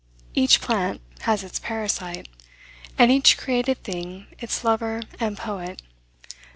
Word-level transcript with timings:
Each 0.33 0.59
plant 0.59 0.99
has 1.27 1.43
its 1.43 1.59
parasite, 1.59 2.27
and 2.97 3.11
each 3.11 3.37
created 3.37 3.83
thing 3.83 4.25
its 4.39 4.63
lover 4.63 5.03
and 5.19 5.37
poet. 5.37 5.79